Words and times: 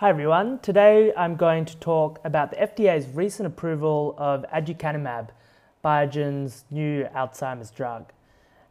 Hi 0.00 0.10
everyone. 0.10 0.60
Today 0.60 1.12
I'm 1.16 1.34
going 1.34 1.64
to 1.64 1.76
talk 1.78 2.20
about 2.22 2.52
the 2.52 2.56
FDA's 2.56 3.08
recent 3.08 3.48
approval 3.48 4.14
of 4.16 4.44
aducanumab, 4.54 5.30
Biogen's 5.84 6.64
new 6.70 7.08
Alzheimer's 7.16 7.72
drug. 7.72 8.12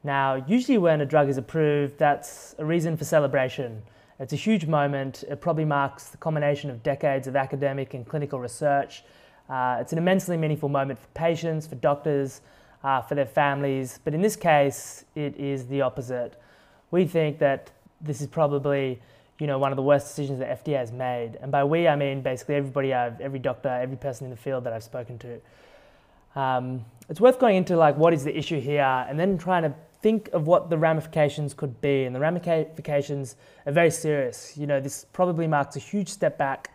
Now, 0.06 0.36
usually 0.36 0.78
when 0.78 1.02
a 1.02 1.06
drug 1.06 1.28
is 1.28 1.38
approved, 1.38 1.98
that's 1.98 2.56
a 2.60 2.64
reason 2.64 2.96
for 2.96 3.04
celebration. 3.04 3.82
It's 4.22 4.32
a 4.32 4.38
huge 4.38 4.68
moment. 4.68 5.26
It 5.30 5.42
probably 5.42 5.66
marks 5.66 6.06
the 6.06 6.18
culmination 6.18 6.70
of 6.70 6.82
decades 6.82 7.28
of 7.28 7.36
academic 7.36 7.94
and 7.94 8.08
clinical 8.08 8.40
research. 8.40 9.04
Uh, 9.50 9.80
it's 9.82 9.92
an 9.92 9.98
immensely 9.98 10.38
meaningful 10.38 10.70
moment 10.70 10.98
for 10.98 11.08
patients, 11.08 11.68
for 11.68 11.76
doctors, 11.76 12.40
uh, 12.86 13.02
for 13.02 13.16
their 13.16 13.26
families. 13.26 14.00
But 14.02 14.14
in 14.14 14.22
this 14.22 14.38
case, 14.38 15.04
it 15.14 15.36
is 15.36 15.68
the 15.68 15.82
opposite. 15.82 16.42
We 16.90 17.04
think 17.04 17.38
that 17.40 17.72
this 18.00 18.22
is 18.22 18.28
probably 18.28 19.02
you 19.40 19.48
know, 19.48 19.60
one 19.60 19.72
of 19.72 19.76
the 19.76 19.84
worst 19.84 20.08
decisions 20.08 20.40
that 20.40 20.64
FDA 20.64 20.78
has 20.78 20.92
made. 20.92 21.38
And 21.42 21.52
by 21.52 21.64
we, 21.64 21.88
I 21.88 21.96
mean 21.96 22.22
basically 22.22 22.56
everybody 22.56 22.94
I've, 22.94 23.22
every 23.22 23.40
doctor, 23.40 23.70
every 23.70 23.98
person 23.98 24.26
in 24.26 24.32
the 24.32 24.38
field 24.38 24.64
that 24.64 24.74
I've 24.74 24.84
spoken 24.84 25.20
to. 25.20 26.40
Um, 26.40 26.86
it's 27.10 27.22
worth 27.22 27.40
going 27.40 27.56
into 27.56 27.78
like 27.78 27.98
what 27.98 28.14
is 28.14 28.24
the 28.24 28.36
issue 28.36 28.60
here 28.60 29.06
and 29.08 29.20
then 29.20 29.38
trying 29.38 29.64
to 29.64 29.74
think 30.02 30.30
of 30.30 30.48
what 30.48 30.70
the 30.70 30.78
ramifications 30.78 31.54
could 31.54 31.80
be. 31.82 32.06
And 32.06 32.16
the 32.16 32.20
ramifications 32.20 33.36
are 33.66 33.72
very 33.72 33.92
serious. 33.92 34.58
You 34.58 34.68
know, 34.68 34.80
this 34.80 35.06
probably 35.14 35.48
marks 35.48 35.76
a 35.76 35.80
huge 35.80 36.10
step 36.10 36.38
back, 36.38 36.72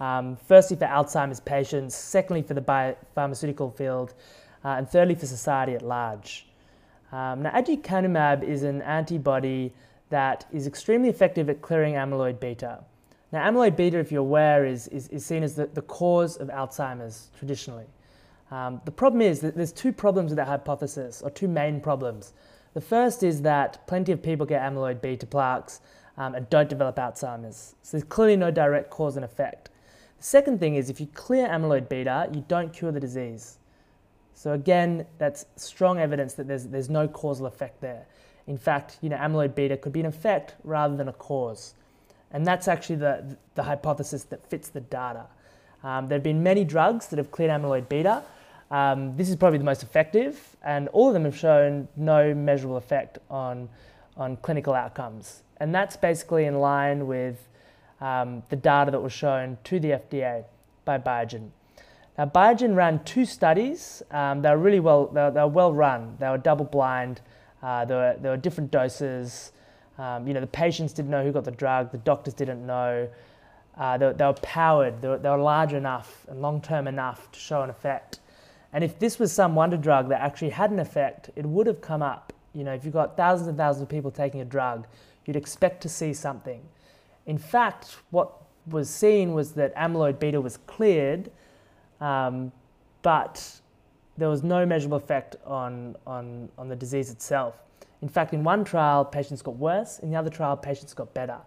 um, 0.00 0.36
firstly 0.36 0.76
for 0.76 0.86
Alzheimer's 0.86 1.40
patients, 1.40 1.94
secondly 1.94 2.42
for 2.42 2.54
the 2.54 2.60
biopharmaceutical 2.60 3.74
field, 3.74 4.14
uh, 4.64 4.68
and 4.68 4.88
thirdly 4.88 5.14
for 5.14 5.26
society 5.26 5.74
at 5.74 5.82
large. 5.82 6.46
Um, 7.12 7.42
now, 7.42 7.50
aducanumab 7.50 8.42
is 8.42 8.62
an 8.62 8.82
antibody 8.82 9.72
that 10.10 10.46
is 10.52 10.66
extremely 10.66 11.08
effective 11.08 11.48
at 11.48 11.62
clearing 11.62 11.94
amyloid 11.94 12.40
beta. 12.40 12.84
Now, 13.32 13.50
amyloid 13.50 13.76
beta, 13.76 13.98
if 13.98 14.12
you're 14.12 14.20
aware, 14.20 14.64
is, 14.64 14.88
is, 14.88 15.08
is 15.08 15.26
seen 15.26 15.42
as 15.42 15.54
the, 15.54 15.66
the 15.66 15.82
cause 15.82 16.36
of 16.36 16.48
Alzheimer's 16.48 17.30
traditionally. 17.36 17.86
Um, 18.50 18.80
the 18.84 18.92
problem 18.92 19.20
is 19.20 19.40
that 19.40 19.56
there's 19.56 19.72
two 19.72 19.92
problems 19.92 20.30
with 20.30 20.36
that 20.36 20.46
hypothesis, 20.46 21.22
or 21.22 21.30
two 21.30 21.48
main 21.48 21.80
problems. 21.80 22.32
The 22.74 22.80
first 22.80 23.22
is 23.22 23.42
that 23.42 23.84
plenty 23.86 24.12
of 24.12 24.22
people 24.22 24.46
get 24.46 24.62
amyloid 24.62 25.00
beta 25.00 25.26
plaques 25.26 25.80
um, 26.16 26.34
and 26.34 26.48
don't 26.50 26.68
develop 26.68 26.96
Alzheimer's. 26.96 27.74
So 27.82 27.96
there's 27.96 28.04
clearly 28.04 28.36
no 28.36 28.50
direct 28.50 28.90
cause 28.90 29.16
and 29.16 29.24
effect. 29.24 29.70
The 30.18 30.24
second 30.24 30.60
thing 30.60 30.76
is 30.76 30.88
if 30.88 31.00
you 31.00 31.08
clear 31.08 31.48
amyloid 31.48 31.88
beta, 31.88 32.28
you 32.32 32.44
don't 32.46 32.72
cure 32.72 32.92
the 32.92 33.00
disease. 33.00 33.58
So 34.34 34.52
again, 34.52 35.06
that's 35.18 35.46
strong 35.56 35.98
evidence 35.98 36.34
that 36.34 36.46
there's, 36.46 36.66
there's 36.66 36.90
no 36.90 37.08
causal 37.08 37.46
effect 37.46 37.80
there. 37.80 38.06
In 38.46 38.58
fact, 38.58 38.98
you 39.00 39.08
know, 39.08 39.16
amyloid 39.16 39.54
beta 39.54 39.76
could 39.76 39.92
be 39.92 40.00
an 40.00 40.06
effect 40.06 40.54
rather 40.64 40.96
than 40.96 41.08
a 41.08 41.12
cause. 41.12 41.74
And 42.30 42.46
that's 42.46 42.68
actually 42.68 42.96
the, 42.96 43.36
the 43.54 43.62
hypothesis 43.62 44.24
that 44.24 44.46
fits 44.48 44.68
the 44.68 44.80
data. 44.80 45.26
Um, 45.82 46.08
there 46.08 46.16
have 46.16 46.22
been 46.24 46.42
many 46.42 46.64
drugs 46.64 47.06
that 47.08 47.18
have 47.18 47.30
cleared 47.30 47.50
amyloid 47.50 47.88
beta. 47.88 48.22
Um, 48.70 49.16
this 49.16 49.28
is 49.28 49.36
probably 49.36 49.58
the 49.58 49.64
most 49.64 49.82
effective, 49.82 50.56
and 50.64 50.88
all 50.88 51.06
of 51.08 51.14
them 51.14 51.24
have 51.24 51.36
shown 51.36 51.86
no 51.96 52.34
measurable 52.34 52.76
effect 52.76 53.18
on, 53.30 53.68
on 54.16 54.36
clinical 54.38 54.74
outcomes. 54.74 55.42
And 55.58 55.74
that's 55.74 55.96
basically 55.96 56.46
in 56.46 56.58
line 56.58 57.06
with 57.06 57.48
um, 58.00 58.42
the 58.48 58.56
data 58.56 58.90
that 58.90 59.00
was 59.00 59.12
shown 59.12 59.56
to 59.64 59.78
the 59.78 59.90
FDA 59.90 60.44
by 60.84 60.98
Biogen. 60.98 61.50
Now, 62.18 62.26
Biogen 62.26 62.74
ran 62.74 63.04
two 63.04 63.24
studies. 63.24 64.02
Um, 64.10 64.42
they 64.42 64.50
were 64.50 64.58
really 64.58 64.80
well, 64.80 65.06
they 65.06 65.20
were, 65.20 65.30
they 65.30 65.40
were 65.40 65.46
well 65.48 65.72
run. 65.72 66.16
They 66.18 66.28
were 66.28 66.38
double 66.38 66.64
blind. 66.64 67.20
Uh, 67.66 67.84
there, 67.84 67.96
were, 67.96 68.16
there 68.20 68.30
were 68.30 68.36
different 68.36 68.70
doses. 68.70 69.50
Um, 69.98 70.28
you 70.28 70.34
know, 70.34 70.40
the 70.40 70.46
patients 70.46 70.92
didn't 70.92 71.10
know 71.10 71.24
who 71.24 71.32
got 71.32 71.44
the 71.44 71.50
drug, 71.50 71.90
the 71.90 71.98
doctors 71.98 72.32
didn't 72.32 72.64
know. 72.64 73.08
Uh, 73.76 73.98
they, 73.98 74.12
they, 74.12 74.24
were 74.24 74.34
powered, 74.34 75.02
they 75.02 75.08
were, 75.08 75.18
they 75.18 75.28
were 75.28 75.36
large 75.36 75.72
enough 75.72 76.24
and 76.28 76.40
long 76.40 76.60
term 76.60 76.86
enough 76.86 77.28
to 77.32 77.40
show 77.40 77.62
an 77.62 77.70
effect. 77.70 78.20
And 78.72 78.84
if 78.84 79.00
this 79.00 79.18
was 79.18 79.32
some 79.32 79.56
wonder 79.56 79.76
drug 79.76 80.08
that 80.10 80.20
actually 80.20 80.50
had 80.50 80.70
an 80.70 80.78
effect, 80.78 81.30
it 81.34 81.44
would 81.44 81.66
have 81.66 81.80
come 81.80 82.02
up. 82.02 82.32
You 82.54 82.62
know, 82.62 82.72
if 82.72 82.84
you've 82.84 82.94
got 82.94 83.16
thousands 83.16 83.48
and 83.48 83.58
thousands 83.58 83.82
of 83.82 83.88
people 83.88 84.12
taking 84.12 84.40
a 84.40 84.44
drug, 84.44 84.86
you'd 85.24 85.34
expect 85.34 85.80
to 85.82 85.88
see 85.88 86.12
something. 86.12 86.62
In 87.26 87.36
fact, 87.36 87.96
what 88.10 88.30
was 88.68 88.88
seen 88.88 89.34
was 89.34 89.54
that 89.54 89.74
amyloid 89.74 90.20
beta 90.20 90.40
was 90.40 90.56
cleared, 90.68 91.32
um, 92.00 92.52
but 93.02 93.60
there 94.18 94.28
was 94.28 94.42
no 94.42 94.64
measurable 94.64 94.96
effect 94.96 95.36
on, 95.44 95.96
on, 96.06 96.48
on 96.58 96.68
the 96.68 96.76
disease 96.76 97.10
itself. 97.10 97.54
In 98.02 98.08
fact, 98.08 98.34
in 98.34 98.44
one 98.44 98.64
trial, 98.64 99.04
patients 99.04 99.42
got 99.42 99.56
worse. 99.56 99.98
In 100.00 100.10
the 100.10 100.16
other 100.16 100.30
trial, 100.30 100.56
patients 100.56 100.94
got 100.94 101.12
better. 101.14 101.38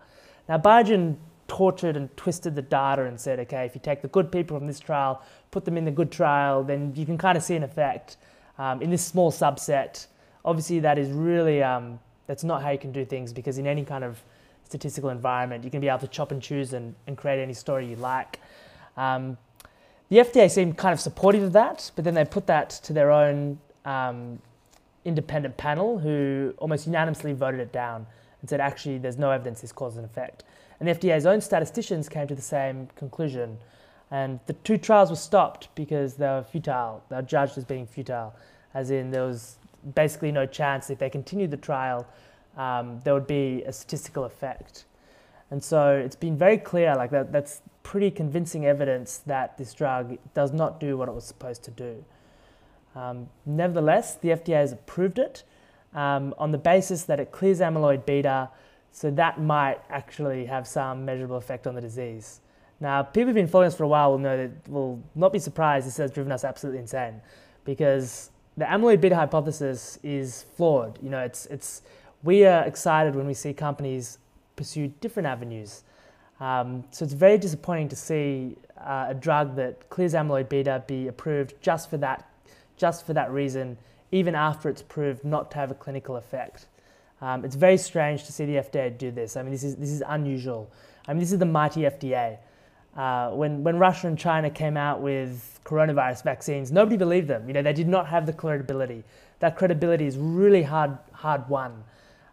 Now, 0.48 0.58
Biogen 0.58 1.18
tortured 1.48 1.98
and 1.98 2.16
twisted 2.16 2.56
the 2.56 2.62
data 2.62 3.06
and 3.06 3.20
said, 3.20 3.40
okay, 3.40 3.66
if 3.66 3.76
you 3.76 3.82
take 3.84 4.02
the 4.02 4.08
good 4.08 4.32
people 4.32 4.58
from 4.58 4.68
this 4.68 4.80
trial, 4.80 5.22
put 5.52 5.66
them 5.66 5.78
in 5.78 5.86
the 5.86 5.92
good 5.92 6.12
trial, 6.12 6.64
then 6.64 6.94
you 6.96 7.06
can 7.06 7.18
kind 7.18 7.38
of 7.38 7.44
see 7.44 7.56
an 7.56 7.64
effect 7.64 8.18
um, 8.58 8.82
in 8.82 8.90
this 8.90 9.04
small 9.04 9.32
subset. 9.32 10.08
Obviously, 10.46 10.80
that 10.80 10.98
is 10.98 11.10
really, 11.12 11.62
um, 11.62 12.00
that's 12.28 12.44
not 12.44 12.62
how 12.62 12.70
you 12.70 12.78
can 12.78 12.92
do 12.92 13.04
things 13.04 13.34
because 13.34 13.58
in 13.58 13.68
any 13.68 13.84
kind 13.84 14.04
of 14.04 14.22
statistical 14.64 15.10
environment, 15.10 15.64
you 15.64 15.72
can 15.72 15.82
be 15.82 15.88
able 15.88 16.00
to 16.00 16.08
chop 16.08 16.32
and 16.32 16.42
choose 16.42 16.74
and, 16.74 16.96
and 17.08 17.18
create 17.18 17.42
any 17.42 17.54
story 17.54 17.88
you 17.88 17.96
like. 17.96 18.40
Um, 18.98 19.38
the 20.10 20.18
FDA 20.18 20.50
seemed 20.50 20.78
kind 20.78 20.94
of 20.94 21.00
supportive 21.00 21.44
of 21.44 21.54
that, 21.54 21.92
but 21.96 22.04
then 22.04 22.16
they 22.16 22.26
put 22.26 22.48
that 22.48 22.70
to 22.70 22.94
their 22.94 23.12
own 23.12 23.60
um, 23.86 24.40
independent 25.06 25.56
panel 25.58 26.00
who 26.00 26.54
almost 26.58 26.88
unanimously 26.88 27.34
voted 27.34 27.60
it 27.60 27.72
down 27.72 28.06
and 28.42 28.50
said 28.50 28.60
actually 28.60 28.98
there's 28.98 29.18
no 29.18 29.32
evidence 29.32 29.62
this 29.62 29.72
causes 29.72 29.98
an 29.98 30.06
effect. 30.06 30.44
And 30.80 30.88
the 30.88 30.96
FDA's 30.96 31.26
own 31.26 31.42
statisticians 31.42 32.10
came 32.10 32.28
to 32.28 32.36
the 32.36 32.42
same 32.42 32.88
conclusion. 32.96 33.58
And 34.12 34.40
the 34.48 34.54
two 34.54 34.78
trials 34.78 35.10
were 35.10 35.16
stopped 35.16 35.70
because 35.76 36.16
they 36.16 36.26
were 36.26 36.44
futile. 36.44 37.04
They 37.10 37.18
were 37.18 37.22
judged 37.22 37.58
as 37.58 37.66
being 37.66 37.86
futile, 37.86 38.34
as 38.74 38.90
in 38.90 39.12
there 39.12 39.26
was 39.26 39.58
basically 39.94 40.32
no 40.32 40.46
chance 40.46 40.90
if 40.90 41.00
they 41.00 41.10
continued 41.10 41.52
the 41.52 41.58
trial, 41.58 42.08
um, 42.58 43.00
there 43.04 43.14
would 43.14 43.28
be 43.28 43.64
a 43.64 43.72
statistical 43.72 44.24
effect. 44.24 44.86
And 45.52 45.64
so 45.64 45.96
it's 45.96 46.16
been 46.16 46.38
very 46.38 46.58
clear, 46.58 46.96
like 46.96 47.12
that, 47.12 47.32
that's 47.32 47.62
pretty 47.84 48.12
convincing 48.12 48.66
evidence 48.66 49.18
that 49.26 49.58
this 49.58 49.74
drug 49.74 50.18
does 50.34 50.54
not 50.54 50.80
do 50.80 50.98
what 50.98 51.08
it 51.08 51.16
was 51.16 51.26
supposed 51.26 51.64
to 51.64 51.72
do. 51.72 52.04
Um, 52.96 53.30
nevertheless, 53.46 54.16
the 54.16 54.30
FDA 54.30 54.56
has 54.56 54.72
approved 54.72 55.20
it 55.20 55.44
um, 55.94 56.34
on 56.38 56.52
the 56.52 56.58
basis 56.58 57.04
that 57.04 57.20
it 57.20 57.32
clears 57.32 57.60
amyloid 57.60 58.06
beta, 58.06 58.50
so 58.92 59.12
that 59.12 59.40
might 59.40 59.80
actually 59.90 60.46
have 60.46 60.68
some 60.68 61.06
measurable 61.06 61.38
effect 61.38 61.68
on 61.68 61.76
the 61.76 61.82
disease. 61.82 62.42
Now, 62.80 63.04
people 63.04 63.28
who've 63.28 63.36
been 63.36 63.48
following 63.48 63.68
us 63.68 63.76
for 63.76 63.84
a 63.84 63.88
while 63.88 64.12
will 64.12 64.20
know 64.20 64.38
that 64.38 64.70
will 64.70 65.02
not 65.16 65.34
be 65.34 65.40
surprised 65.40 65.86
this 65.86 65.98
has 65.98 66.12
driven 66.12 66.32
us 66.32 66.44
absolutely 66.44 66.80
insane 66.80 67.22
because 67.66 68.32
the 68.58 68.66
amyloid 68.66 69.02
beta 69.02 69.16
hypothesis 69.16 70.00
is 70.02 70.46
flawed. 70.56 70.98
You 71.02 71.10
know, 71.10 71.20
it's, 71.20 71.46
it's, 71.48 71.82
we 72.24 72.46
are 72.46 72.64
excited 72.64 73.16
when 73.16 73.28
we 73.28 73.34
see 73.34 73.54
companies 73.54 74.18
pursue 74.56 74.88
different 75.02 75.28
avenues. 75.28 75.84
Um, 76.40 76.84
so 76.92 77.04
it's 77.04 77.14
very 77.14 77.38
disappointing 77.38 77.90
to 77.90 77.96
see 77.96 78.56
uh, 78.78 79.08
a 79.10 79.14
drug 79.14 79.56
that 79.58 79.90
clears 79.90 80.14
amyloid 80.14 80.50
beta 80.50 80.84
be 80.88 81.08
approved 81.08 81.54
just 81.62 81.90
for 81.90 81.98
that, 81.98 82.30
just 82.78 83.06
for 83.06 83.14
that 83.14 83.32
reason, 83.32 83.78
even 84.12 84.36
after 84.36 84.70
it's 84.70 84.82
proved 84.82 85.26
not 85.26 85.52
to 85.52 85.58
have 85.58 85.72
a 85.72 85.74
clinical 85.74 86.16
effect. 86.16 86.68
Um, 87.22 87.44
it's 87.44 87.56
very 87.56 87.78
strange 87.78 88.26
to 88.26 88.32
see 88.32 88.46
the 88.46 88.56
FDA 88.56 88.98
do 88.98 89.12
this. 89.12 89.36
I 89.36 89.42
mean, 89.42 89.52
this 89.52 89.64
is, 89.64 89.76
this 89.76 89.90
is 89.90 90.02
unusual. 90.08 90.72
I 91.08 91.14
mean, 91.14 91.20
this 91.20 91.34
is 91.34 91.40
the 91.40 91.46
mighty 91.46 91.82
FDA. 91.82 92.38
Uh, 92.96 93.32
when, 93.32 93.64
when 93.64 93.78
Russia 93.78 94.08
and 94.08 94.18
China 94.18 94.50
came 94.50 94.78
out 94.78 95.02
with 95.02 95.60
coronavirus 95.66 96.24
vaccines, 96.24 96.72
nobody 96.72 96.98
believed 96.98 97.28
them. 97.28 97.48
You 97.48 97.54
know, 97.54 97.62
they 97.62 97.74
did 97.74 97.88
not 97.88 98.08
have 98.08 98.26
the 98.26 98.34
credibility. 98.34 99.04
That 99.40 99.58
credibility 99.58 100.06
is 100.06 100.18
really 100.18 100.64
hard, 100.64 100.98
hard 101.12 101.48
won. 101.50 101.84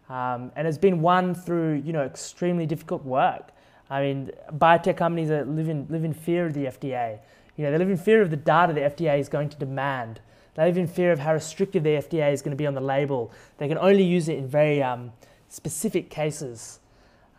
Um, 0.09 0.51
and 0.55 0.67
it's 0.67 0.77
been 0.77 1.01
won 1.01 1.35
through 1.35 1.81
you 1.85 1.91
know 1.91 2.03
extremely 2.03 2.65
difficult 2.65 3.03
work. 3.03 3.49
I 3.89 4.01
mean, 4.01 4.31
biotech 4.53 4.97
companies 4.97 5.29
that 5.29 5.47
live 5.47 5.69
in 5.69 5.87
live 5.89 6.03
in 6.03 6.13
fear 6.13 6.45
of 6.45 6.53
the 6.53 6.65
FDA. 6.65 7.19
You 7.55 7.63
know, 7.63 7.71
they 7.71 7.77
live 7.77 7.89
in 7.89 7.97
fear 7.97 8.21
of 8.21 8.29
the 8.29 8.37
data 8.37 8.73
the 8.73 8.81
FDA 8.81 9.19
is 9.19 9.29
going 9.29 9.49
to 9.49 9.57
demand. 9.57 10.19
They 10.55 10.65
live 10.65 10.77
in 10.77 10.87
fear 10.87 11.11
of 11.11 11.19
how 11.19 11.33
restrictive 11.33 11.83
the 11.83 11.89
FDA 11.91 12.33
is 12.33 12.41
going 12.41 12.51
to 12.51 12.57
be 12.57 12.67
on 12.67 12.73
the 12.73 12.81
label. 12.81 13.31
They 13.57 13.67
can 13.67 13.77
only 13.77 14.03
use 14.03 14.27
it 14.27 14.37
in 14.37 14.47
very 14.47 14.81
um, 14.81 15.11
specific 15.49 16.09
cases. 16.09 16.79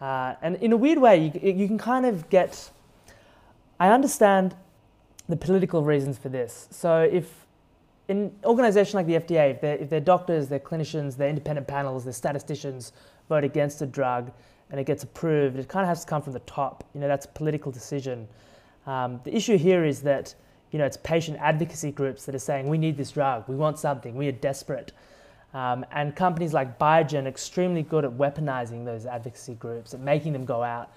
Uh, 0.00 0.34
and 0.40 0.56
in 0.56 0.72
a 0.72 0.76
weird 0.76 0.98
way, 0.98 1.32
you, 1.34 1.52
you 1.52 1.66
can 1.66 1.78
kind 1.78 2.06
of 2.06 2.28
get. 2.30 2.70
I 3.80 3.90
understand 3.90 4.54
the 5.28 5.36
political 5.36 5.82
reasons 5.82 6.16
for 6.16 6.28
this. 6.28 6.68
So 6.70 7.02
if 7.02 7.46
an 8.08 8.32
organization 8.44 8.96
like 8.96 9.06
the 9.06 9.14
FDA, 9.14 9.50
if, 9.54 9.62
if 9.62 9.90
their 9.90 10.00
doctors, 10.00 10.48
their 10.48 10.60
clinicians, 10.60 11.16
their 11.16 11.28
independent 11.28 11.66
panels, 11.66 12.04
their 12.04 12.12
statisticians 12.12 12.92
vote 13.28 13.44
against 13.44 13.82
a 13.82 13.86
drug 13.86 14.32
and 14.70 14.80
it 14.80 14.84
gets 14.84 15.02
approved, 15.02 15.58
it 15.58 15.68
kind 15.68 15.84
of 15.84 15.88
has 15.88 16.04
to 16.04 16.10
come 16.10 16.22
from 16.22 16.32
the 16.32 16.40
top. 16.40 16.84
You 16.94 17.00
know, 17.00 17.08
that's 17.08 17.26
a 17.26 17.30
political 17.30 17.72
decision. 17.72 18.28
Um, 18.86 19.20
the 19.24 19.34
issue 19.34 19.56
here 19.58 19.84
is 19.84 20.02
that, 20.02 20.34
you 20.70 20.78
know, 20.78 20.84
it's 20.84 20.96
patient 20.96 21.38
advocacy 21.40 21.92
groups 21.92 22.26
that 22.26 22.34
are 22.34 22.40
saying, 22.40 22.68
we 22.68 22.78
need 22.78 22.96
this 22.96 23.12
drug, 23.12 23.48
we 23.48 23.56
want 23.56 23.78
something, 23.78 24.14
we 24.14 24.28
are 24.28 24.32
desperate. 24.32 24.92
Um, 25.54 25.86
and 25.92 26.14
companies 26.14 26.52
like 26.52 26.78
Biogen 26.78 27.24
are 27.24 27.28
extremely 27.28 27.82
good 27.82 28.04
at 28.04 28.10
weaponizing 28.10 28.84
those 28.84 29.06
advocacy 29.06 29.54
groups, 29.54 29.94
at 29.94 30.00
making 30.00 30.34
them 30.34 30.44
go 30.44 30.62
out 30.62 30.90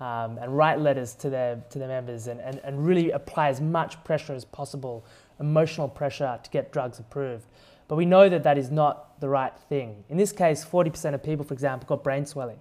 um, 0.00 0.38
and 0.38 0.56
write 0.56 0.80
letters 0.80 1.14
to 1.16 1.30
their, 1.30 1.62
to 1.70 1.78
their 1.78 1.88
members 1.88 2.26
and, 2.26 2.40
and, 2.40 2.60
and 2.64 2.86
really 2.86 3.10
apply 3.10 3.48
as 3.48 3.60
much 3.60 4.02
pressure 4.04 4.34
as 4.34 4.44
possible, 4.44 5.04
emotional 5.40 5.88
pressure 5.88 6.38
to 6.42 6.50
get 6.50 6.72
drugs 6.72 6.98
approved. 6.98 7.44
But 7.88 7.96
we 7.96 8.04
know 8.04 8.28
that 8.28 8.42
that 8.42 8.58
is 8.58 8.70
not 8.70 9.18
the 9.20 9.28
right 9.28 9.56
thing. 9.68 10.04
In 10.08 10.16
this 10.16 10.30
case, 10.32 10.64
40% 10.64 11.14
of 11.14 11.22
people, 11.22 11.44
for 11.44 11.54
example, 11.54 11.86
got 11.86 12.04
brain 12.04 12.26
swelling. 12.26 12.58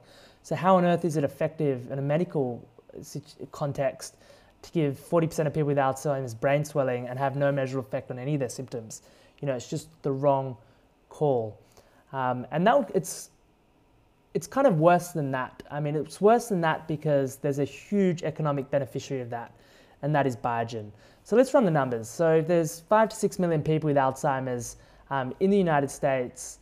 So, 0.48 0.56
how 0.56 0.78
on 0.78 0.86
earth 0.86 1.04
is 1.04 1.18
it 1.18 1.26
effective 1.26 1.92
in 1.92 2.00
a 2.00 2.02
medical 2.02 2.66
context 3.52 4.16
to 4.62 4.72
give 4.72 4.98
40% 4.98 5.46
of 5.46 5.54
people 5.54 5.68
with 5.68 5.76
Alzheimer's 5.76 6.34
brain 6.34 6.64
swelling 6.64 7.10
and 7.10 7.20
have 7.20 7.36
no 7.36 7.52
measurable 7.52 7.86
effect 7.86 8.12
on 8.12 8.18
any 8.18 8.36
of 8.36 8.40
their 8.40 8.48
symptoms? 8.48 9.02
You 9.42 9.48
know, 9.48 9.56
it's 9.56 9.70
just 9.70 9.90
the 10.04 10.12
wrong 10.14 10.56
call. 11.10 11.60
Um, 12.14 12.48
and 12.52 12.66
that 12.66 12.90
it's 12.96 13.30
it's 14.34 14.48
kind 14.48 14.68
of 14.68 14.80
worse 14.80 15.10
than 15.10 15.32
that. 15.32 15.64
I 15.70 15.82
mean, 15.82 15.98
it's 15.98 16.22
worse 16.22 16.48
than 16.48 16.62
that 16.62 16.88
because 16.88 17.36
there's 17.36 17.60
a 17.60 17.66
huge 17.66 18.24
economic 18.24 18.72
beneficiary 18.72 19.22
of 19.22 19.30
that, 19.32 19.52
and 20.02 20.16
that 20.16 20.26
is 20.26 20.38
Biogen. 20.38 20.92
So 21.26 21.36
let's 21.36 21.54
run 21.54 21.66
the 21.66 21.72
numbers. 21.72 22.08
So 22.08 22.42
there's 22.42 22.80
five 22.80 23.10
to 23.10 23.18
six 23.18 23.38
million 23.38 23.62
people 23.64 23.90
with 23.90 23.98
Alzheimer's 23.98 24.78
um, 25.10 25.36
in 25.42 25.50
the 25.50 25.58
United 25.58 25.92
States. 25.92 26.60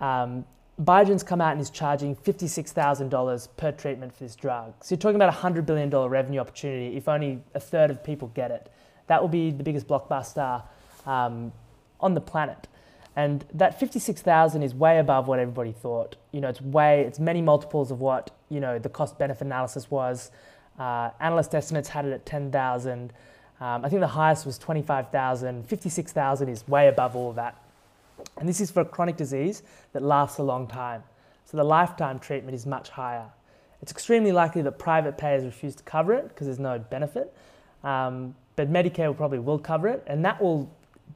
Um, 0.00 0.44
Biogen's 0.80 1.22
come 1.22 1.40
out 1.40 1.52
and 1.52 1.60
is 1.60 1.70
charging 1.70 2.16
$56,000 2.16 3.48
per 3.56 3.72
treatment 3.72 4.14
for 4.14 4.24
this 4.24 4.34
drug. 4.34 4.72
So 4.80 4.94
you're 4.94 5.00
talking 5.00 5.16
about 5.16 5.28
a 5.28 5.36
$100 5.36 5.66
billion 5.66 5.90
revenue 5.90 6.40
opportunity 6.40 6.96
if 6.96 7.08
only 7.08 7.42
a 7.54 7.60
third 7.60 7.90
of 7.90 8.02
people 8.02 8.28
get 8.28 8.50
it. 8.50 8.70
That 9.06 9.20
will 9.20 9.28
be 9.28 9.50
the 9.50 9.62
biggest 9.62 9.86
blockbuster 9.86 10.62
um, 11.06 11.52
on 12.00 12.14
the 12.14 12.20
planet. 12.20 12.68
And 13.14 13.44
that 13.52 13.78
56,000 13.78 14.62
is 14.62 14.74
way 14.74 14.98
above 14.98 15.28
what 15.28 15.38
everybody 15.38 15.72
thought. 15.72 16.16
You 16.32 16.40
know, 16.40 16.48
it's 16.48 16.62
way, 16.62 17.02
it's 17.02 17.18
many 17.18 17.42
multiples 17.42 17.90
of 17.90 18.00
what, 18.00 18.30
you 18.48 18.58
know, 18.58 18.78
the 18.78 18.88
cost 18.88 19.18
benefit 19.18 19.46
analysis 19.46 19.90
was. 19.90 20.30
Uh, 20.78 21.10
analyst 21.20 21.54
estimates 21.54 21.90
had 21.90 22.06
it 22.06 22.12
at 22.12 22.24
10,000. 22.24 23.12
Um, 23.60 23.84
I 23.84 23.88
think 23.90 24.00
the 24.00 24.06
highest 24.06 24.46
was 24.46 24.56
25,000. 24.56 25.68
56,000 25.68 26.48
is 26.48 26.66
way 26.66 26.88
above 26.88 27.14
all 27.14 27.28
of 27.28 27.36
that. 27.36 27.61
And 28.42 28.48
this 28.48 28.60
is 28.60 28.72
for 28.72 28.80
a 28.80 28.84
chronic 28.84 29.16
disease 29.16 29.62
that 29.92 30.02
lasts 30.02 30.38
a 30.38 30.42
long 30.42 30.66
time. 30.66 31.04
So 31.44 31.56
the 31.56 31.62
lifetime 31.62 32.18
treatment 32.18 32.56
is 32.56 32.66
much 32.66 32.88
higher. 32.88 33.26
It's 33.80 33.92
extremely 33.92 34.32
likely 34.32 34.62
that 34.62 34.80
private 34.80 35.16
payers 35.16 35.44
refuse 35.44 35.76
to 35.76 35.84
cover 35.84 36.12
it 36.12 36.26
because 36.26 36.48
there's 36.48 36.58
no 36.58 36.80
benefit. 36.80 37.32
Um, 37.84 38.34
but 38.56 38.68
Medicare 38.68 39.06
will 39.06 39.14
probably 39.14 39.38
will 39.38 39.60
cover 39.60 39.86
it, 39.86 40.02
and 40.08 40.24
that 40.24 40.42
will 40.42 40.68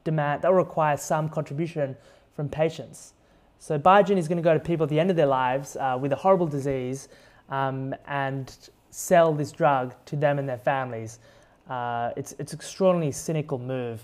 demand 0.05 0.43
that 0.43 0.47
will 0.47 0.57
require 0.57 0.95
some 0.95 1.27
contribution 1.27 1.97
from 2.33 2.47
patients. 2.47 3.11
So 3.59 3.77
Biogen 3.77 4.15
is 4.15 4.29
going 4.29 4.37
to 4.37 4.41
go 4.41 4.53
to 4.53 4.59
people 4.61 4.85
at 4.85 4.89
the 4.89 4.99
end 5.01 5.09
of 5.09 5.17
their 5.17 5.25
lives 5.25 5.75
uh, 5.75 5.97
with 5.99 6.13
a 6.13 6.15
horrible 6.15 6.47
disease 6.47 7.09
um, 7.49 7.93
and 8.07 8.55
sell 8.89 9.33
this 9.33 9.51
drug 9.51 9.93
to 10.05 10.15
them 10.15 10.39
and 10.39 10.47
their 10.47 10.57
families. 10.57 11.19
Uh, 11.69 12.11
it's 12.15 12.31
it's 12.39 12.53
an 12.53 12.59
extraordinarily 12.59 13.11
cynical 13.11 13.59
move. 13.59 14.01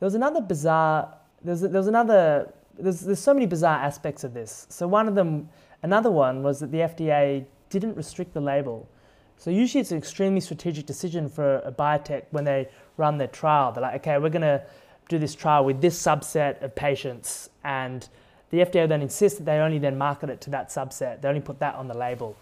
There 0.00 0.06
was 0.06 0.14
another 0.14 0.40
bizarre. 0.40 1.14
There's 1.44 1.60
there's 1.60 1.86
another. 1.86 2.52
There's 2.78 3.00
there's 3.00 3.20
so 3.20 3.34
many 3.34 3.46
bizarre 3.46 3.78
aspects 3.78 4.24
of 4.24 4.34
this. 4.34 4.66
So 4.68 4.88
one 4.88 5.06
of 5.06 5.14
them, 5.14 5.48
another 5.82 6.10
one 6.10 6.42
was 6.42 6.58
that 6.60 6.72
the 6.72 6.78
FDA 6.78 7.44
didn't 7.70 7.96
restrict 7.96 8.34
the 8.34 8.40
label. 8.40 8.88
So 9.36 9.50
usually 9.50 9.80
it's 9.80 9.90
an 9.90 9.98
extremely 9.98 10.40
strategic 10.40 10.86
decision 10.86 11.28
for 11.28 11.56
a 11.58 11.72
biotech 11.72 12.24
when 12.30 12.44
they 12.44 12.68
run 12.96 13.18
their 13.18 13.28
trial. 13.28 13.72
They're 13.72 13.82
like, 13.82 13.96
okay, 13.96 14.18
we're 14.18 14.30
going 14.30 14.42
to 14.42 14.62
do 15.08 15.18
this 15.18 15.34
trial 15.34 15.64
with 15.64 15.80
this 15.80 16.00
subset 16.00 16.62
of 16.62 16.74
patients, 16.74 17.50
and 17.62 18.08
the 18.50 18.58
FDA 18.58 18.88
then 18.88 19.02
insists 19.02 19.38
that 19.38 19.44
they 19.44 19.58
only 19.58 19.78
then 19.78 19.98
market 19.98 20.30
it 20.30 20.40
to 20.42 20.50
that 20.50 20.70
subset. 20.70 21.20
They 21.20 21.28
only 21.28 21.40
put 21.40 21.58
that 21.60 21.74
on 21.74 21.88
the 21.88 21.96
label. 21.96 22.36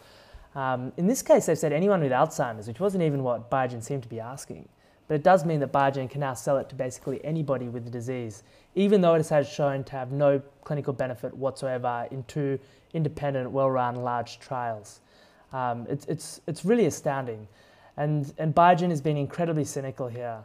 Um, 0.55 0.93
in 0.97 1.07
this 1.07 1.23
case, 1.23 1.47
they've 1.47 1.59
said 1.59 1.73
anyone 1.73 2.01
with 2.03 2.13
Alzheimer's, 2.13 2.69
which 2.69 2.79
wasn't 2.79 3.03
even 3.03 3.23
what 3.23 3.51
Biogen 3.51 3.83
seemed 3.83 4.03
to 4.03 4.09
be 4.09 4.21
asking. 4.21 4.69
But 5.13 5.17
it 5.17 5.25
does 5.25 5.45
mean 5.45 5.61
that 5.61 5.73
Biogen 5.73 6.09
can 6.09 6.21
now 6.21 6.33
sell 6.33 6.57
it 6.57 6.71
to 6.71 6.75
basically 6.75 7.23
anybody 7.23 7.69
with 7.69 7.85
the 7.85 7.91
disease, 7.91 8.45
even 8.75 9.03
though 9.03 9.13
it 9.13 9.29
has 9.29 9.47
shown 9.47 9.85
to 9.85 9.93
have 9.93 10.11
no 10.11 10.41
clinical 10.65 10.95
benefit 10.95 11.37
whatsoever 11.37 12.09
in 12.11 12.25
two 12.25 12.59
independent, 12.95 13.51
well-run, 13.51 13.97
large 13.97 14.39
trials. 14.39 15.01
Um, 15.53 15.87
it's, 15.91 16.07
it's, 16.07 16.41
it's 16.47 16.65
really 16.65 16.87
astounding. 16.87 17.47
And, 17.99 18.33
and 18.39 18.55
Biogen 18.55 18.89
has 18.89 19.03
been 19.03 19.19
incredibly 19.19 19.65
cynical 19.65 20.09
here. 20.09 20.39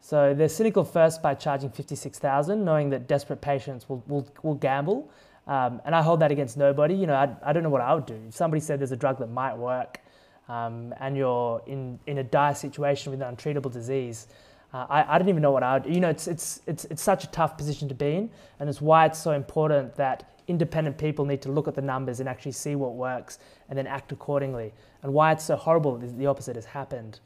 So 0.00 0.32
they're 0.32 0.48
cynical 0.48 0.84
first 0.84 1.20
by 1.20 1.34
charging 1.34 1.68
56,000, 1.68 2.64
knowing 2.64 2.88
that 2.88 3.06
desperate 3.06 3.42
patients 3.42 3.90
will, 3.90 4.02
will, 4.06 4.26
will 4.42 4.54
gamble. 4.54 5.10
Um, 5.46 5.82
and 5.84 5.94
I 5.94 6.00
hold 6.00 6.20
that 6.20 6.30
against 6.30 6.56
nobody. 6.56 6.94
You 6.94 7.08
know, 7.08 7.14
I, 7.14 7.36
I 7.42 7.52
don't 7.52 7.62
know 7.62 7.68
what 7.68 7.82
I 7.82 7.94
would 7.94 8.06
do. 8.06 8.18
If 8.26 8.34
somebody 8.34 8.62
said 8.62 8.80
there's 8.80 8.90
a 8.90 8.96
drug 8.96 9.18
that 9.18 9.28
might 9.28 9.58
work 9.58 10.00
um, 10.48 10.94
and 11.00 11.16
you're 11.16 11.62
in, 11.66 11.98
in 12.06 12.18
a 12.18 12.24
dire 12.24 12.54
situation 12.54 13.10
with 13.10 13.22
an 13.22 13.34
untreatable 13.34 13.72
disease, 13.72 14.28
uh, 14.74 14.86
I, 14.90 15.14
I 15.14 15.18
don't 15.18 15.28
even 15.28 15.40
know 15.40 15.52
what 15.52 15.62
I 15.62 15.78
would. 15.78 15.92
You 15.92 16.00
know, 16.00 16.10
it's, 16.10 16.26
it's, 16.26 16.60
it's, 16.66 16.84
it's 16.86 17.02
such 17.02 17.22
a 17.22 17.28
tough 17.28 17.56
position 17.56 17.88
to 17.88 17.94
be 17.94 18.16
in. 18.16 18.30
And 18.58 18.68
it's 18.68 18.80
why 18.80 19.06
it's 19.06 19.18
so 19.18 19.30
important 19.30 19.94
that 19.96 20.32
independent 20.48 20.98
people 20.98 21.24
need 21.24 21.40
to 21.42 21.52
look 21.52 21.68
at 21.68 21.74
the 21.74 21.82
numbers 21.82 22.20
and 22.20 22.28
actually 22.28 22.52
see 22.52 22.74
what 22.74 22.94
works 22.94 23.38
and 23.68 23.78
then 23.78 23.86
act 23.86 24.10
accordingly. 24.10 24.74
And 25.02 25.14
why 25.14 25.30
it's 25.32 25.44
so 25.44 25.54
horrible 25.54 25.96
that 25.98 26.18
the 26.18 26.26
opposite 26.26 26.56
has 26.56 26.64
happened. 26.64 27.20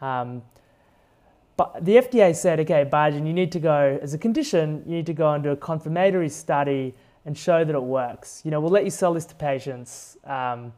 Um, 0.00 0.42
but 1.56 1.84
the 1.84 1.96
FDA 1.96 2.34
said, 2.34 2.60
okay, 2.60 2.84
Biogen, 2.84 3.26
you 3.26 3.32
need 3.32 3.52
to 3.52 3.60
go, 3.60 3.98
as 4.02 4.12
a 4.12 4.18
condition, 4.18 4.82
you 4.84 4.96
need 4.96 5.06
to 5.06 5.14
go 5.14 5.32
and 5.32 5.42
do 5.42 5.50
a 5.50 5.56
confirmatory 5.56 6.28
study 6.28 6.94
and 7.24 7.36
show 7.36 7.64
that 7.64 7.74
it 7.74 7.82
works. 7.82 8.42
You 8.44 8.50
know, 8.50 8.60
we'll 8.60 8.70
let 8.70 8.84
you 8.84 8.90
sell 8.90 9.14
this 9.14 9.24
to 9.26 9.34
patients 9.34 10.16
um, 10.24 10.72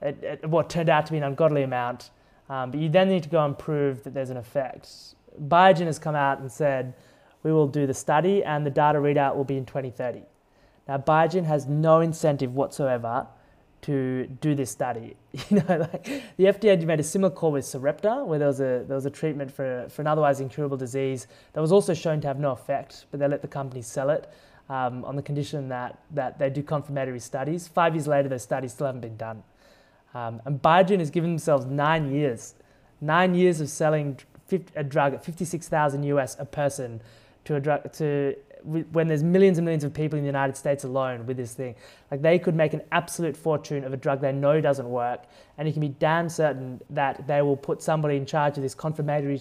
at, 0.00 0.22
at, 0.24 0.48
what 0.48 0.70
turned 0.70 0.88
out 0.88 1.06
to 1.06 1.12
be 1.12 1.18
an 1.18 1.24
ungodly 1.24 1.62
amount, 1.62 2.10
um, 2.48 2.70
but 2.70 2.80
you 2.80 2.88
then 2.88 3.08
need 3.08 3.22
to 3.22 3.28
go 3.28 3.44
and 3.44 3.58
prove 3.58 4.02
that 4.04 4.14
there's 4.14 4.30
an 4.30 4.36
effect. 4.36 4.88
Biogen 5.48 5.86
has 5.86 5.98
come 5.98 6.14
out 6.14 6.40
and 6.40 6.50
said, 6.50 6.94
we 7.42 7.52
will 7.52 7.68
do 7.68 7.86
the 7.86 7.94
study 7.94 8.42
and 8.42 8.66
the 8.66 8.70
data 8.70 8.98
readout 8.98 9.36
will 9.36 9.44
be 9.44 9.56
in 9.56 9.66
2030. 9.66 10.22
Now, 10.86 10.98
Biogen 10.98 11.44
has 11.44 11.66
no 11.66 12.00
incentive 12.00 12.54
whatsoever 12.54 13.26
to 13.82 14.26
do 14.40 14.54
this 14.54 14.70
study. 14.70 15.16
You 15.50 15.58
know, 15.58 15.88
like 15.92 16.04
the 16.36 16.44
FDA 16.44 16.82
made 16.84 17.00
a 17.00 17.04
similar 17.04 17.30
call 17.30 17.52
with 17.52 17.64
Sarepta, 17.64 18.24
where 18.24 18.38
there 18.38 18.48
was 18.48 18.60
a 18.60 18.84
there 18.86 18.96
was 18.96 19.06
a 19.06 19.10
treatment 19.10 19.52
for 19.52 19.86
for 19.88 20.02
an 20.02 20.08
otherwise 20.08 20.40
incurable 20.40 20.76
disease 20.76 21.28
that 21.52 21.60
was 21.60 21.70
also 21.70 21.94
shown 21.94 22.20
to 22.22 22.26
have 22.26 22.40
no 22.40 22.50
effect, 22.50 23.06
but 23.10 23.20
they 23.20 23.28
let 23.28 23.40
the 23.40 23.48
company 23.48 23.82
sell 23.82 24.10
it 24.10 24.28
um, 24.68 25.04
on 25.04 25.14
the 25.14 25.22
condition 25.22 25.68
that 25.68 25.98
that 26.10 26.38
they 26.38 26.50
do 26.50 26.62
confirmatory 26.62 27.20
studies. 27.20 27.68
Five 27.68 27.94
years 27.94 28.08
later, 28.08 28.28
those 28.28 28.42
studies 28.42 28.72
still 28.72 28.86
haven't 28.86 29.02
been 29.02 29.16
done, 29.16 29.42
um, 30.14 30.40
and 30.44 30.60
Biogen 30.60 30.98
has 30.98 31.10
given 31.10 31.30
themselves 31.30 31.66
nine 31.66 32.12
years, 32.12 32.54
nine 33.00 33.34
years 33.34 33.60
of 33.60 33.68
selling 33.68 34.18
a 34.74 34.84
drug 34.84 35.14
at 35.14 35.24
fifty 35.24 35.44
six 35.44 35.68
thousand 35.68 36.02
US 36.04 36.36
a 36.38 36.44
person 36.44 37.02
to 37.44 37.56
a 37.56 37.60
drug 37.60 37.92
to 37.94 38.34
when 38.64 39.06
there's 39.06 39.22
millions 39.22 39.58
and 39.58 39.64
millions 39.64 39.84
of 39.84 39.94
people 39.94 40.18
in 40.18 40.24
the 40.24 40.28
United 40.28 40.56
States 40.56 40.84
alone 40.84 41.26
with 41.26 41.36
this 41.36 41.54
thing, 41.54 41.74
like 42.10 42.22
they 42.22 42.38
could 42.38 42.54
make 42.54 42.74
an 42.74 42.82
absolute 42.90 43.36
fortune 43.36 43.84
of 43.84 43.92
a 43.92 43.96
drug 43.96 44.20
they 44.20 44.32
know 44.32 44.60
doesn't 44.60 44.90
work, 44.90 45.24
and 45.56 45.68
you 45.68 45.72
can 45.72 45.80
be 45.80 45.88
damn 45.88 46.28
certain 46.28 46.80
that 46.90 47.26
they 47.26 47.40
will 47.40 47.56
put 47.56 47.82
somebody 47.82 48.16
in 48.16 48.26
charge 48.26 48.56
of 48.56 48.62
this 48.62 48.74
confirmatory 48.74 49.40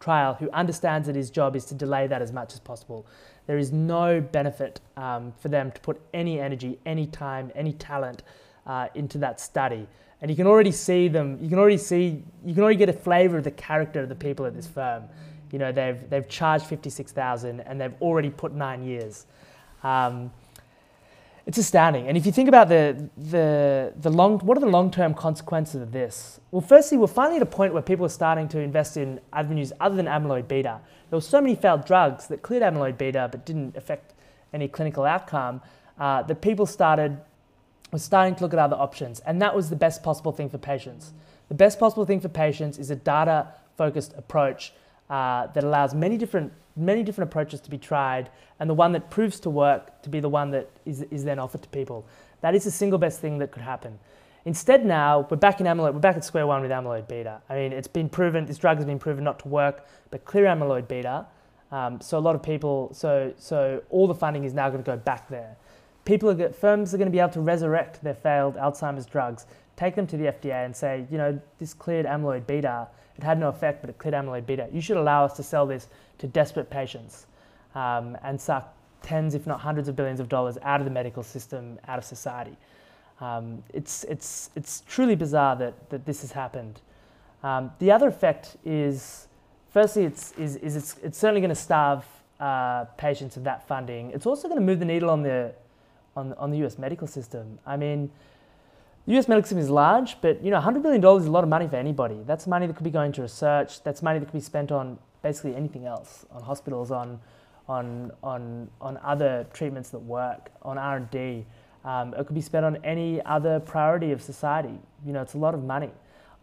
trial 0.00 0.34
who 0.34 0.50
understands 0.50 1.06
that 1.06 1.16
his 1.16 1.30
job 1.30 1.56
is 1.56 1.64
to 1.66 1.74
delay 1.74 2.06
that 2.06 2.22
as 2.22 2.32
much 2.32 2.52
as 2.52 2.60
possible. 2.60 3.06
There 3.46 3.58
is 3.58 3.72
no 3.72 4.20
benefit 4.20 4.80
um, 4.96 5.32
for 5.38 5.48
them 5.48 5.70
to 5.70 5.80
put 5.80 6.00
any 6.12 6.40
energy, 6.40 6.78
any 6.86 7.06
time, 7.06 7.52
any 7.54 7.72
talent 7.74 8.22
uh, 8.66 8.88
into 8.94 9.18
that 9.18 9.40
study. 9.40 9.86
And 10.20 10.30
you 10.30 10.36
can 10.36 10.46
already 10.46 10.72
see 10.72 11.08
them, 11.08 11.38
you 11.40 11.48
can 11.48 11.58
already 11.58 11.76
see, 11.78 12.22
you 12.44 12.54
can 12.54 12.62
already 12.62 12.78
get 12.78 12.88
a 12.88 12.94
flavor 12.94 13.38
of 13.38 13.44
the 13.44 13.50
character 13.50 14.00
of 14.00 14.08
the 14.08 14.14
people 14.14 14.46
at 14.46 14.54
this 14.54 14.66
firm 14.66 15.04
you 15.54 15.60
know, 15.60 15.70
they've, 15.70 16.10
they've 16.10 16.28
charged 16.28 16.66
56,000 16.66 17.60
and 17.60 17.80
they've 17.80 17.94
already 18.00 18.28
put 18.28 18.52
nine 18.52 18.82
years. 18.82 19.24
Um, 19.84 20.32
it's 21.46 21.58
astounding. 21.58 22.08
And 22.08 22.16
if 22.16 22.26
you 22.26 22.32
think 22.32 22.48
about 22.48 22.68
the, 22.68 23.08
the, 23.16 23.92
the 24.00 24.10
long, 24.10 24.40
what 24.40 24.56
are 24.58 24.60
the 24.60 24.66
long-term 24.66 25.14
consequences 25.14 25.80
of 25.80 25.92
this? 25.92 26.40
Well, 26.50 26.60
firstly, 26.60 26.98
we're 26.98 27.06
finally 27.06 27.36
at 27.36 27.42
a 27.42 27.46
point 27.46 27.72
where 27.72 27.82
people 27.82 28.04
are 28.04 28.08
starting 28.10 28.48
to 28.48 28.58
invest 28.58 28.96
in 28.96 29.20
avenues 29.32 29.72
other 29.78 29.94
than 29.94 30.06
amyloid 30.06 30.48
beta. 30.48 30.80
There 31.08 31.16
were 31.16 31.20
so 31.20 31.40
many 31.40 31.54
failed 31.54 31.84
drugs 31.84 32.26
that 32.26 32.42
cleared 32.42 32.64
amyloid 32.64 32.98
beta 32.98 33.28
but 33.30 33.46
didn't 33.46 33.76
affect 33.76 34.14
any 34.52 34.66
clinical 34.66 35.04
outcome 35.04 35.60
uh, 36.00 36.22
that 36.22 36.40
people 36.40 36.66
started 36.66 37.16
was 37.94 38.02
starting 38.02 38.34
to 38.34 38.42
look 38.42 38.52
at 38.52 38.58
other 38.58 38.74
options. 38.74 39.20
And 39.20 39.40
that 39.40 39.54
was 39.54 39.70
the 39.70 39.76
best 39.76 40.02
possible 40.02 40.32
thing 40.32 40.50
for 40.50 40.58
patients. 40.58 41.12
The 41.48 41.54
best 41.54 41.78
possible 41.78 42.04
thing 42.04 42.18
for 42.18 42.28
patients 42.28 42.76
is 42.76 42.90
a 42.90 42.96
data-focused 42.96 44.14
approach 44.16 44.72
uh, 45.08 45.46
that 45.54 45.62
allows 45.62 45.94
many 45.94 46.18
different, 46.18 46.52
many 46.74 47.04
different 47.04 47.30
approaches 47.30 47.60
to 47.60 47.70
be 47.70 47.78
tried, 47.78 48.30
and 48.58 48.68
the 48.68 48.74
one 48.74 48.90
that 48.94 49.10
proves 49.10 49.38
to 49.38 49.48
work 49.48 50.02
to 50.02 50.08
be 50.08 50.18
the 50.18 50.28
one 50.28 50.50
that 50.50 50.68
is, 50.84 51.02
is 51.02 51.22
then 51.22 51.38
offered 51.38 51.62
to 51.62 51.68
people. 51.68 52.04
That 52.40 52.56
is 52.56 52.64
the 52.64 52.72
single 52.72 52.98
best 52.98 53.20
thing 53.20 53.38
that 53.38 53.52
could 53.52 53.62
happen. 53.62 54.00
Instead, 54.44 54.84
now 54.84 55.28
we're 55.30 55.36
back 55.36 55.60
in 55.60 55.66
amyloid. 55.66 55.94
We're 55.94 56.00
back 56.00 56.16
at 56.16 56.24
square 56.24 56.48
one 56.48 56.62
with 56.62 56.72
amyloid 56.72 57.06
beta. 57.06 57.42
I 57.48 57.54
mean, 57.54 57.72
it's 57.72 57.86
been 57.86 58.08
proven. 58.08 58.44
This 58.44 58.58
drug 58.58 58.78
has 58.78 58.86
been 58.86 58.98
proven 58.98 59.22
not 59.22 59.38
to 59.38 59.48
work, 59.48 59.86
but 60.10 60.24
clear 60.24 60.46
amyloid 60.46 60.88
beta. 60.88 61.26
Um, 61.70 62.00
so 62.00 62.18
a 62.18 62.24
lot 62.28 62.34
of 62.34 62.42
people. 62.42 62.90
So 62.92 63.32
so 63.38 63.84
all 63.88 64.08
the 64.08 64.14
funding 64.14 64.42
is 64.42 64.52
now 64.52 64.68
going 64.68 64.82
to 64.82 64.90
go 64.90 64.96
back 64.96 65.28
there. 65.28 65.56
People 66.04 66.30
are 66.30 66.52
firms 66.52 66.92
are 66.92 66.98
going 66.98 67.06
to 67.06 67.12
be 67.12 67.18
able 67.18 67.32
to 67.32 67.40
resurrect 67.40 68.02
their 68.04 68.14
failed 68.14 68.56
Alzheimer's 68.56 69.06
drugs 69.06 69.46
take 69.76 69.94
them 69.94 70.06
to 70.06 70.16
the 70.16 70.24
FDA 70.24 70.64
and 70.64 70.74
say, 70.74 71.06
you 71.10 71.18
know, 71.18 71.38
this 71.58 71.74
cleared 71.74 72.06
amyloid 72.06 72.46
beta, 72.46 72.88
it 73.16 73.24
had 73.24 73.38
no 73.38 73.48
effect, 73.48 73.80
but 73.80 73.90
it 73.90 73.98
cleared 73.98 74.14
amyloid 74.14 74.46
beta. 74.46 74.68
You 74.72 74.80
should 74.80 74.96
allow 74.96 75.24
us 75.24 75.34
to 75.36 75.42
sell 75.42 75.66
this 75.66 75.88
to 76.18 76.26
desperate 76.26 76.70
patients 76.70 77.26
um, 77.74 78.16
and 78.22 78.40
suck 78.40 78.74
tens, 79.02 79.34
if 79.34 79.46
not 79.46 79.60
hundreds 79.60 79.88
of 79.88 79.96
billions 79.96 80.20
of 80.20 80.28
dollars 80.28 80.58
out 80.62 80.80
of 80.80 80.84
the 80.84 80.90
medical 80.90 81.22
system, 81.22 81.78
out 81.88 81.98
of 81.98 82.04
society. 82.04 82.56
Um, 83.20 83.62
it's, 83.72 84.04
it's, 84.04 84.50
it's 84.56 84.82
truly 84.88 85.14
bizarre 85.14 85.56
that, 85.56 85.90
that 85.90 86.06
this 86.06 86.22
has 86.22 86.32
happened. 86.32 86.80
Um, 87.42 87.70
the 87.78 87.90
other 87.90 88.08
effect 88.08 88.56
is, 88.64 89.28
firstly, 89.70 90.04
it's, 90.04 90.32
is, 90.32 90.56
is 90.56 90.76
it's, 90.76 90.96
it's 91.02 91.18
certainly 91.18 91.40
going 91.40 91.50
to 91.50 91.54
starve 91.54 92.04
uh, 92.40 92.84
patients 92.96 93.36
of 93.36 93.44
that 93.44 93.66
funding. 93.68 94.10
It's 94.10 94.26
also 94.26 94.48
going 94.48 94.60
to 94.60 94.64
move 94.64 94.78
the 94.78 94.84
needle 94.84 95.10
on 95.10 95.22
the, 95.22 95.52
on, 96.16 96.32
on 96.34 96.50
the 96.50 96.64
US 96.64 96.78
medical 96.78 97.06
system. 97.06 97.58
I 97.66 97.76
mean, 97.76 98.10
the 99.06 99.18
US 99.18 99.28
medical 99.28 99.46
system 99.46 99.58
is 99.58 99.70
large, 99.70 100.20
but 100.20 100.42
you 100.42 100.50
know, 100.50 100.60
$100 100.60 100.82
billion 100.82 101.04
is 101.20 101.26
a 101.26 101.30
lot 101.30 101.44
of 101.44 101.50
money 101.50 101.68
for 101.68 101.76
anybody. 101.76 102.20
That's 102.26 102.46
money 102.46 102.66
that 102.66 102.74
could 102.76 102.84
be 102.84 102.90
going 102.90 103.12
to 103.12 103.22
research. 103.22 103.82
That's 103.82 104.02
money 104.02 104.18
that 104.18 104.26
could 104.26 104.34
be 104.34 104.40
spent 104.40 104.72
on 104.72 104.98
basically 105.22 105.54
anything 105.54 105.86
else, 105.86 106.26
on 106.30 106.42
hospitals, 106.42 106.90
on, 106.90 107.20
on, 107.68 108.12
on, 108.22 108.70
on 108.80 108.98
other 109.02 109.46
treatments 109.52 109.90
that 109.90 109.98
work, 109.98 110.50
on 110.62 110.78
R&D. 110.78 111.46
Um, 111.84 112.14
it 112.14 112.26
could 112.26 112.34
be 112.34 112.40
spent 112.40 112.64
on 112.64 112.76
any 112.84 113.22
other 113.24 113.60
priority 113.60 114.12
of 114.12 114.22
society. 114.22 114.78
You 115.04 115.12
know, 115.12 115.20
it's 115.20 115.34
a 115.34 115.38
lot 115.38 115.54
of 115.54 115.62
money. 115.62 115.90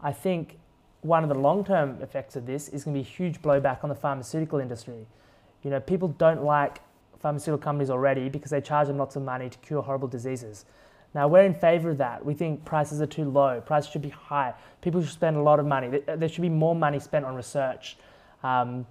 I 0.00 0.12
think 0.12 0.58
one 1.00 1.24
of 1.24 1.28
the 1.28 1.34
long-term 1.34 1.98
effects 2.00 2.36
of 2.36 2.46
this 2.46 2.68
is 2.68 2.84
going 2.84 2.94
to 2.94 3.02
be 3.02 3.08
a 3.08 3.10
huge 3.10 3.42
blowback 3.42 3.82
on 3.82 3.88
the 3.88 3.94
pharmaceutical 3.94 4.60
industry. 4.60 5.06
You 5.62 5.70
know, 5.70 5.80
people 5.80 6.08
don't 6.08 6.44
like 6.44 6.80
pharmaceutical 7.22 7.62
companies 7.62 7.88
already 7.88 8.28
because 8.28 8.50
they 8.50 8.60
charge 8.60 8.88
them 8.88 8.98
lots 8.98 9.16
of 9.16 9.22
money 9.22 9.48
to 9.48 9.58
cure 9.58 9.82
horrible 9.82 10.08
diseases. 10.08 10.64
Now, 11.14 11.28
we're 11.28 11.44
in 11.44 11.54
favor 11.54 11.90
of 11.90 11.98
that. 11.98 12.24
We 12.24 12.34
think 12.34 12.64
prices 12.64 13.00
are 13.00 13.06
too 13.06 13.24
low. 13.24 13.60
Prices 13.60 13.90
should 13.90 14.02
be 14.02 14.08
high. 14.08 14.54
People 14.80 15.02
should 15.02 15.12
spend 15.12 15.36
a 15.36 15.42
lot 15.42 15.60
of 15.60 15.66
money. 15.66 16.00
There 16.06 16.28
should 16.28 16.42
be 16.42 16.48
more 16.48 16.74
money 16.74 16.98
spent 16.98 17.24
on 17.24 17.34
research. 17.34 17.98
Um, 18.42 18.86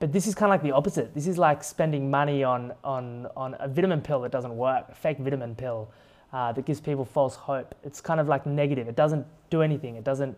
but 0.00 0.12
this 0.12 0.26
is 0.26 0.34
kind 0.34 0.52
of 0.52 0.54
like 0.54 0.62
the 0.62 0.72
opposite. 0.72 1.14
This 1.14 1.26
is 1.26 1.38
like 1.38 1.64
spending 1.64 2.10
money 2.10 2.44
on, 2.44 2.72
on, 2.84 3.26
on 3.36 3.56
a 3.58 3.68
vitamin 3.68 4.00
pill 4.00 4.20
that 4.20 4.30
doesn't 4.30 4.56
work, 4.56 4.86
a 4.90 4.94
fake 4.94 5.18
vitamin 5.18 5.54
pill 5.54 5.90
uh, 6.32 6.52
that 6.52 6.64
gives 6.66 6.80
people 6.80 7.04
false 7.04 7.34
hope. 7.34 7.74
It's 7.82 8.00
kind 8.00 8.20
of 8.20 8.28
like 8.28 8.46
negative. 8.46 8.86
It 8.86 8.94
doesn't 8.94 9.26
do 9.50 9.62
anything. 9.62 9.96
It 9.96 10.04
doesn't, 10.04 10.36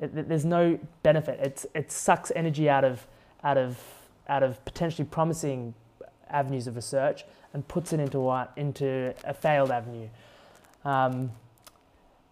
it, 0.00 0.28
there's 0.28 0.44
no 0.44 0.78
benefit. 1.02 1.40
It's, 1.42 1.66
it 1.74 1.92
sucks 1.92 2.32
energy 2.34 2.70
out 2.70 2.84
of, 2.84 3.06
out, 3.42 3.58
of, 3.58 3.78
out 4.28 4.42
of 4.42 4.64
potentially 4.64 5.06
promising 5.10 5.74
avenues 6.32 6.66
of 6.66 6.76
research 6.76 7.24
and 7.52 7.66
puts 7.68 7.92
it 7.92 8.00
into, 8.00 8.46
into 8.56 9.14
a 9.24 9.34
failed 9.34 9.70
avenue. 9.70 10.08
Um, 10.84 11.30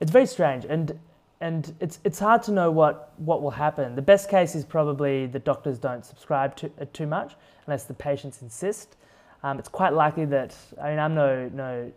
it's 0.01 0.11
very 0.11 0.27
strange. 0.27 0.65
And 0.65 0.99
and 1.41 1.75
it's, 1.81 1.99
it's 2.05 2.19
hard 2.19 2.43
to 2.45 2.53
know 2.53 2.71
what, 2.71 3.15
what 3.17 3.43
will 3.43 3.51
happen. 3.51 3.95
The 3.95 4.03
best 4.03 4.29
case 4.29 4.55
is 4.55 4.65
probably 4.65 5.27
the 5.27 5.39
doctors 5.39 5.79
don't 5.79 6.05
subscribe 6.05 6.55
to 6.57 6.71
uh, 6.81 6.85
too 6.93 7.07
much 7.07 7.35
unless 7.67 7.85
the 7.85 7.95
patients 7.95 8.43
insist. 8.43 8.97
Um, 9.43 9.59
it's 9.59 9.69
quite 9.69 9.95
likely 9.95 10.27
that, 10.27 10.55
I 10.81 10.91
mean, 10.91 10.99
I'm 10.99 11.15
no, 11.15 11.49
no 11.55 11.91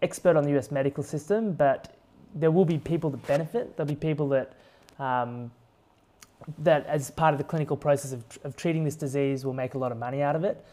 expert 0.00 0.36
on 0.36 0.44
the 0.44 0.56
US 0.56 0.70
medical 0.70 1.02
system, 1.02 1.54
but 1.54 1.96
there 2.36 2.52
will 2.52 2.64
be 2.64 2.78
people 2.78 3.10
that 3.10 3.26
benefit. 3.26 3.76
There'll 3.76 3.88
be 3.88 3.96
people 3.96 4.28
that, 4.28 4.52
um, 5.00 5.50
that 6.58 6.86
as 6.86 7.10
part 7.10 7.34
of 7.34 7.38
the 7.38 7.44
clinical 7.44 7.76
process 7.76 8.12
of, 8.12 8.22
of 8.44 8.54
treating 8.54 8.84
this 8.84 8.94
disease 8.94 9.44
will 9.44 9.54
make 9.54 9.74
a 9.74 9.78
lot 9.78 9.90
of 9.90 9.98
money 9.98 10.22
out 10.22 10.36
of 10.36 10.44
it. 10.44 10.64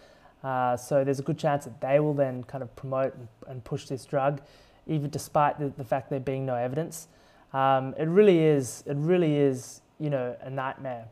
Uh, 0.43 0.77
so 0.77 1.03
there's 1.03 1.19
a 1.19 1.23
good 1.23 1.37
chance 1.37 1.65
that 1.65 1.81
they 1.81 1.99
will 1.99 2.13
then 2.13 2.43
kind 2.43 2.61
of 2.61 2.75
promote 2.75 3.15
and, 3.15 3.27
and 3.47 3.63
push 3.63 3.87
this 3.87 4.05
drug, 4.05 4.41
even 4.87 5.09
despite 5.09 5.59
the, 5.59 5.69
the 5.69 5.83
fact 5.83 6.09
there 6.09 6.19
being 6.19 6.45
no 6.45 6.55
evidence. 6.55 7.07
Um, 7.53 7.95
it 7.97 8.05
really 8.05 8.39
is, 8.39 8.83
it 8.85 8.95
really 8.97 9.37
is, 9.37 9.81
you 9.99 10.09
know, 10.09 10.35
a 10.41 10.49
nightmare. 10.49 11.05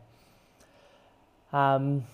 Um, 1.52 2.04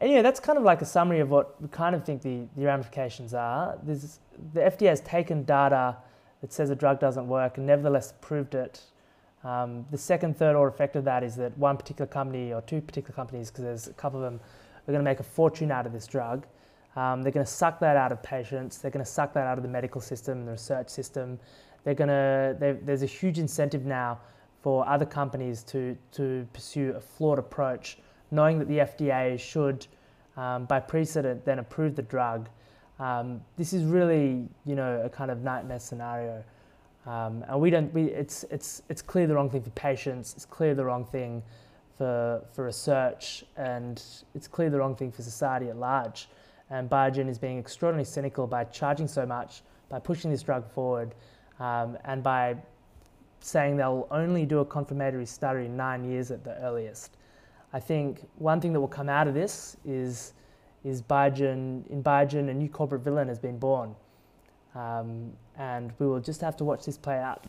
anyway, 0.00 0.22
that's 0.22 0.40
kind 0.40 0.58
of 0.58 0.64
like 0.64 0.82
a 0.82 0.86
summary 0.86 1.20
of 1.20 1.30
what 1.30 1.60
we 1.60 1.68
kind 1.68 1.94
of 1.94 2.04
think 2.04 2.22
the, 2.22 2.42
the 2.56 2.64
ramifications 2.64 3.34
are. 3.34 3.78
There's, 3.82 4.20
the 4.52 4.60
FDA 4.60 4.88
has 4.88 5.00
taken 5.00 5.44
data 5.44 5.96
that 6.40 6.52
says 6.52 6.70
a 6.70 6.76
drug 6.76 7.00
doesn't 7.00 7.26
work 7.26 7.58
and 7.58 7.66
nevertheless 7.66 8.10
approved 8.10 8.54
it. 8.54 8.82
Um, 9.44 9.86
the 9.90 9.98
second, 9.98 10.36
third 10.36 10.56
order 10.56 10.68
effect 10.68 10.96
of 10.96 11.04
that 11.04 11.22
is 11.22 11.36
that 11.36 11.56
one 11.56 11.76
particular 11.76 12.06
company 12.06 12.52
or 12.52 12.60
two 12.62 12.80
particular 12.80 13.14
companies, 13.14 13.50
because 13.50 13.64
there's 13.64 13.86
a 13.88 13.92
couple 13.94 14.22
of 14.22 14.24
them, 14.24 14.40
are 14.86 14.92
going 14.92 15.04
to 15.04 15.10
make 15.10 15.20
a 15.20 15.24
fortune 15.24 15.70
out 15.70 15.86
of 15.86 15.92
this 15.92 16.06
drug. 16.06 16.46
Um, 16.96 17.22
they're 17.22 17.32
going 17.32 17.46
to 17.46 17.52
suck 17.52 17.78
that 17.80 17.96
out 17.96 18.12
of 18.12 18.22
patients. 18.22 18.78
They're 18.78 18.90
going 18.90 19.04
to 19.04 19.10
suck 19.10 19.32
that 19.34 19.46
out 19.46 19.58
of 19.58 19.62
the 19.62 19.68
medical 19.68 20.00
system, 20.00 20.44
the 20.44 20.52
research 20.52 20.88
system. 20.88 21.38
They're 21.84 21.94
gonna, 21.94 22.56
there's 22.58 23.02
a 23.02 23.06
huge 23.06 23.38
incentive 23.38 23.86
now 23.86 24.18
for 24.62 24.86
other 24.86 25.06
companies 25.06 25.62
to, 25.64 25.96
to 26.12 26.46
pursue 26.52 26.92
a 26.96 27.00
flawed 27.00 27.38
approach, 27.38 27.98
knowing 28.30 28.58
that 28.58 28.68
the 28.68 28.78
FDA 28.78 29.38
should, 29.38 29.86
um, 30.36 30.66
by 30.66 30.80
precedent, 30.80 31.44
then 31.44 31.58
approve 31.58 31.96
the 31.96 32.02
drug. 32.02 32.48
Um, 32.98 33.40
this 33.56 33.72
is 33.72 33.84
really, 33.84 34.46
you 34.66 34.74
know, 34.74 35.00
a 35.02 35.08
kind 35.08 35.30
of 35.30 35.42
nightmare 35.42 35.78
scenario. 35.78 36.44
Um, 37.06 37.42
and 37.48 37.58
we 37.58 37.70
don't, 37.70 37.92
we, 37.94 38.04
it's, 38.04 38.44
it's, 38.50 38.82
it's 38.90 39.00
clear 39.00 39.26
the 39.26 39.34
wrong 39.34 39.48
thing 39.48 39.62
for 39.62 39.70
patients, 39.70 40.34
it's 40.34 40.44
clear 40.44 40.74
the 40.74 40.84
wrong 40.84 41.06
thing 41.06 41.42
for, 42.00 42.42
for 42.54 42.64
research, 42.64 43.44
and 43.58 44.02
it's 44.34 44.48
clearly 44.48 44.70
the 44.70 44.78
wrong 44.78 44.96
thing 44.96 45.12
for 45.12 45.20
society 45.20 45.68
at 45.68 45.76
large. 45.76 46.30
And 46.70 46.88
Biogen 46.88 47.28
is 47.28 47.38
being 47.38 47.58
extraordinarily 47.58 48.06
cynical 48.06 48.46
by 48.46 48.64
charging 48.64 49.06
so 49.06 49.26
much, 49.26 49.60
by 49.90 49.98
pushing 49.98 50.30
this 50.30 50.42
drug 50.42 50.66
forward, 50.72 51.14
um, 51.58 51.98
and 52.06 52.22
by 52.22 52.56
saying 53.40 53.76
they'll 53.76 54.08
only 54.10 54.46
do 54.46 54.60
a 54.60 54.64
confirmatory 54.64 55.26
study 55.26 55.66
in 55.66 55.76
nine 55.76 56.02
years 56.02 56.30
at 56.30 56.42
the 56.42 56.56
earliest. 56.62 57.18
I 57.74 57.80
think 57.80 58.26
one 58.36 58.62
thing 58.62 58.72
that 58.72 58.80
will 58.80 58.88
come 58.88 59.10
out 59.10 59.28
of 59.28 59.34
this 59.34 59.76
is, 59.84 60.32
is 60.84 61.02
Biogen, 61.02 61.86
in 61.90 62.02
Biogen, 62.02 62.48
a 62.48 62.54
new 62.54 62.70
corporate 62.70 63.02
villain 63.02 63.28
has 63.28 63.38
been 63.38 63.58
born. 63.58 63.94
Um, 64.74 65.32
and 65.58 65.92
we 65.98 66.06
will 66.06 66.20
just 66.20 66.40
have 66.40 66.56
to 66.56 66.64
watch 66.64 66.86
this 66.86 66.96
play 66.96 67.18
out. 67.18 67.44